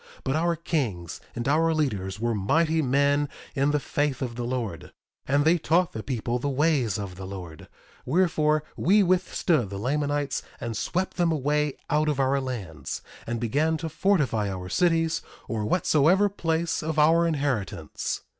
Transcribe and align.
But 0.23 0.35
our 0.35 0.55
kings 0.55 1.21
and 1.35 1.47
our 1.47 1.75
leaders 1.75 2.19
were 2.19 2.33
mighty 2.33 2.81
men 2.81 3.29
in 3.53 3.69
the 3.69 3.79
faith 3.79 4.23
of 4.23 4.33
the 4.35 4.45
Lord; 4.45 4.91
and 5.27 5.45
they 5.45 5.59
taught 5.59 5.91
the 5.91 6.01
people 6.01 6.39
the 6.39 6.49
ways 6.49 6.97
of 6.97 7.17
the 7.17 7.27
Lord; 7.27 7.67
wherefore, 8.03 8.63
we 8.75 9.03
withstood 9.03 9.69
the 9.69 9.77
Lamanites 9.77 10.41
and 10.59 10.75
swept 10.75 11.17
them 11.17 11.31
away 11.31 11.77
out 11.91 12.09
of 12.09 12.19
our 12.19 12.39
lands, 12.41 13.03
and 13.27 13.39
began 13.39 13.77
to 13.77 13.89
fortify 13.89 14.49
our 14.49 14.69
cities, 14.69 15.21
or 15.47 15.65
whatsoever 15.65 16.29
place 16.29 16.81
of 16.81 16.97
our 16.97 17.27
inheritance. 17.27 18.21